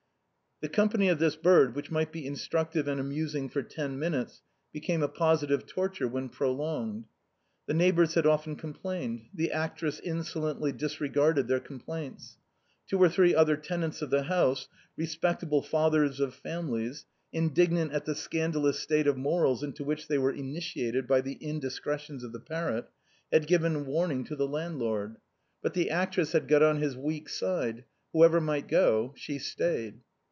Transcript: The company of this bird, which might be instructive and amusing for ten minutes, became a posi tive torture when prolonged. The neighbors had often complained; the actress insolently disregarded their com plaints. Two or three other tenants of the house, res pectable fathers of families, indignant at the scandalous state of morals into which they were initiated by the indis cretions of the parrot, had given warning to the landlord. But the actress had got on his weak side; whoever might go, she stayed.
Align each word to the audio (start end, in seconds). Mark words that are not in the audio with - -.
The 0.63 0.69
company 0.69 1.09
of 1.09 1.17
this 1.17 1.35
bird, 1.35 1.73
which 1.73 1.89
might 1.89 2.11
be 2.11 2.23
instructive 2.27 2.87
and 2.87 2.99
amusing 3.01 3.49
for 3.49 3.63
ten 3.63 3.97
minutes, 3.97 4.43
became 4.71 5.01
a 5.01 5.09
posi 5.09 5.47
tive 5.47 5.65
torture 5.65 6.07
when 6.07 6.29
prolonged. 6.29 7.05
The 7.65 7.73
neighbors 7.73 8.13
had 8.13 8.27
often 8.27 8.55
complained; 8.55 9.25
the 9.33 9.51
actress 9.51 9.99
insolently 10.01 10.71
disregarded 10.71 11.47
their 11.47 11.59
com 11.59 11.79
plaints. 11.79 12.37
Two 12.85 12.99
or 13.01 13.09
three 13.09 13.33
other 13.33 13.57
tenants 13.57 14.03
of 14.03 14.11
the 14.11 14.21
house, 14.25 14.67
res 14.95 15.17
pectable 15.17 15.65
fathers 15.65 16.19
of 16.19 16.35
families, 16.35 17.05
indignant 17.33 17.91
at 17.91 18.05
the 18.05 18.13
scandalous 18.13 18.79
state 18.79 19.07
of 19.07 19.17
morals 19.17 19.63
into 19.63 19.83
which 19.83 20.07
they 20.07 20.19
were 20.19 20.29
initiated 20.31 21.07
by 21.07 21.21
the 21.21 21.39
indis 21.41 21.81
cretions 21.81 22.21
of 22.23 22.33
the 22.33 22.39
parrot, 22.39 22.87
had 23.33 23.47
given 23.47 23.87
warning 23.87 24.23
to 24.25 24.35
the 24.35 24.47
landlord. 24.47 25.17
But 25.63 25.73
the 25.73 25.89
actress 25.89 26.33
had 26.33 26.47
got 26.47 26.61
on 26.61 26.77
his 26.83 26.95
weak 26.95 27.29
side; 27.29 27.83
whoever 28.13 28.39
might 28.39 28.67
go, 28.67 29.15
she 29.17 29.39
stayed. 29.39 30.01